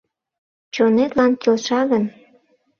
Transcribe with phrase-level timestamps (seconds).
[0.73, 2.03] Чонетлан келша гын.